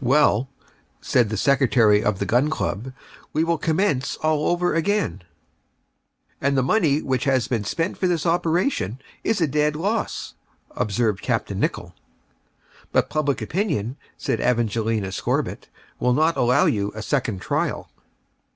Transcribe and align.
"Well," 0.00 0.50
said 1.00 1.28
the 1.28 1.36
Secretary 1.36 2.02
of 2.02 2.18
the 2.18 2.26
Gun 2.26 2.50
Club, 2.50 2.92
"we 3.32 3.44
will 3.44 3.56
commence 3.56 4.16
all 4.16 4.48
over 4.48 4.74
again." 4.74 5.22
"And 6.40 6.58
the 6.58 6.62
money 6.64 6.96
then 6.98 7.06
which 7.06 7.22
has 7.22 7.46
been 7.46 7.62
spent 7.62 7.96
for 7.96 8.08
this 8.08 8.26
operation 8.26 8.98
is 9.22 9.40
a 9.40 9.46
dead 9.46 9.76
loss," 9.76 10.34
observed 10.72 11.22
Capt. 11.22 11.54
Nicholl. 11.54 11.94
"But 12.90 13.08
public 13.08 13.40
opinion," 13.40 13.96
said 14.18 14.40
Evangelina 14.40 15.12
Scorbitt, 15.12 15.68
"would 16.00 16.14
not 16.16 16.36
allow 16.36 16.66
you 16.66 16.90
a 16.96 17.00
second 17.00 17.40
trial." 17.40 17.88